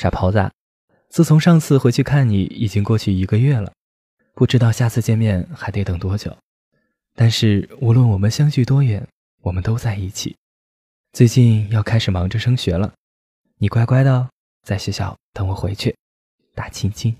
[0.00, 0.50] 傻狍子，
[1.10, 3.70] 自从上次回去看你已经过去一个月了，
[4.32, 6.34] 不知道下次见面还得等多久。
[7.14, 9.06] 但是无论我们相距多远，
[9.42, 10.34] 我们都在一起。
[11.12, 12.94] 最近要开始忙着升学了，
[13.58, 14.26] 你乖乖的
[14.62, 15.94] 在学校等我回去，
[16.54, 17.14] 大亲亲。